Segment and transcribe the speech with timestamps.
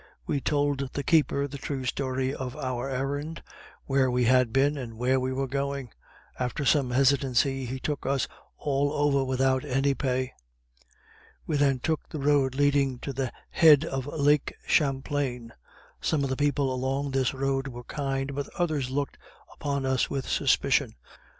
[0.25, 3.43] We told the keeper the true story of our errand
[3.85, 5.91] where we had been, and where we were going:
[6.39, 8.27] after some hesitancy he took us
[8.57, 10.33] all over without any pay.
[11.45, 15.53] We then took the road leading to the head of lake Champlain;
[16.01, 19.19] some of the people along this road were kind, but others looked
[19.53, 20.95] upon us with suspicion.